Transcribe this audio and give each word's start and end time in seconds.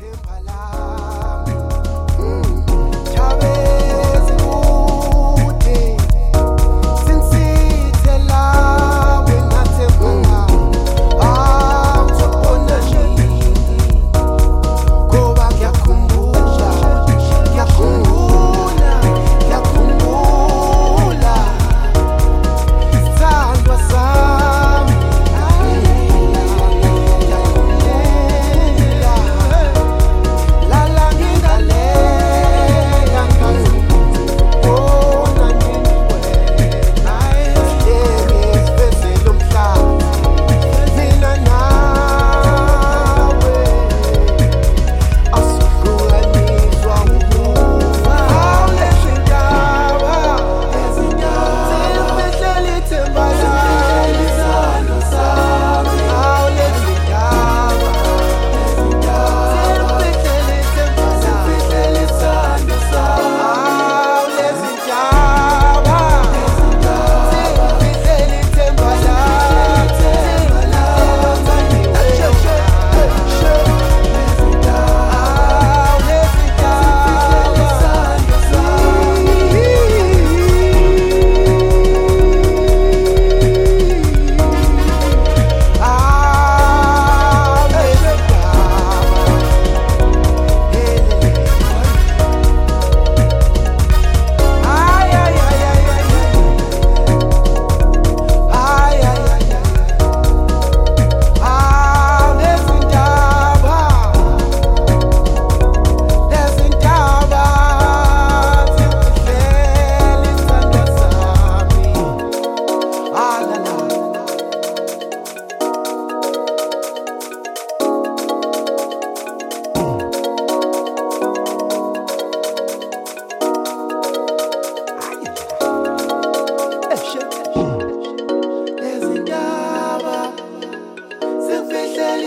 him 0.00 0.16
lá. 0.46 0.79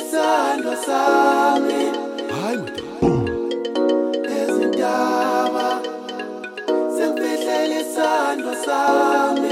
isandla 0.00 0.76
sami. 0.86 1.82
Hayi 2.34 2.66
ezindaba 4.38 5.66
sengifihlele 6.96 7.80
isandla 7.80 8.54
sami. 8.66 9.45